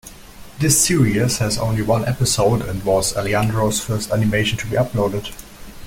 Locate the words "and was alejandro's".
2.63-3.79